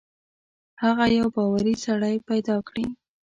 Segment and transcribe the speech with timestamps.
[0.83, 2.85] هغه یو باوري سړی پیدا کړي.